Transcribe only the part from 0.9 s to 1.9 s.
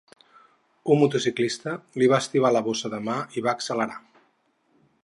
Un motociclista